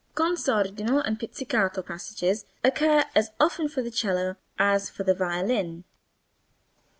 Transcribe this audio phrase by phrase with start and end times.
[0.15, 5.83] Con sordino and pizzicato passages occur as often for the cello as for the violin.